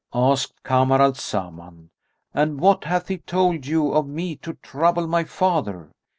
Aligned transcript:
Asked 0.15 0.63
Kamar 0.63 0.99
al 0.99 1.13
Zaman, 1.13 1.91
"And 2.33 2.59
what 2.59 2.85
hath 2.85 3.07
he 3.07 3.19
told 3.19 3.67
you 3.67 3.91
of 3.91 4.07
me 4.07 4.35
to 4.37 4.55
trouble 4.55 5.05
my 5.05 5.25
father? 5.25 5.91